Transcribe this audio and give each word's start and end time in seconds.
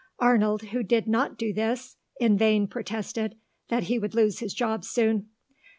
Arnold, 0.17 0.63
who 0.63 0.81
did 0.81 1.05
not 1.07 1.37
do 1.37 1.53
this, 1.53 1.95
in 2.19 2.35
vain 2.35 2.65
protested 2.67 3.35
that 3.69 3.83
he 3.83 3.99
would 3.99 4.15
lose 4.15 4.39
his 4.39 4.51
job 4.55 4.83
soon. 4.83 5.29